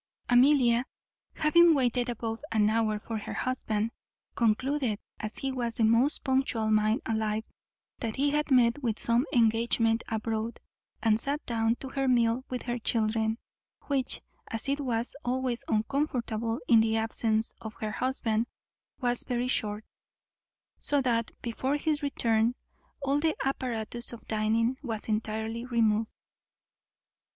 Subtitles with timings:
[0.33, 0.85] _Amelia,
[1.35, 3.91] having waited above an hour for her husband,
[4.33, 7.45] concluded, as he was the most punctual man alive,
[7.99, 10.59] that he had met with some engagement abroad,
[11.03, 13.37] and sat down to her meal with her children;
[13.83, 18.47] which, as it was always uncomfortable in the absence of her husband,
[19.01, 19.85] was very short;
[20.79, 22.55] so that, before his return,
[23.03, 26.09] all the apparatus of dining was entirely removed.